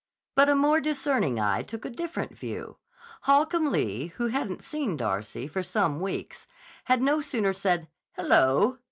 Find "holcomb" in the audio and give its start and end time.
3.25-3.69